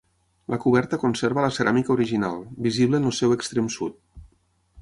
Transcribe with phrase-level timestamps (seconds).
[0.53, 4.01] La coberta conserva la ceràmica original, visible en el seu extrem sud.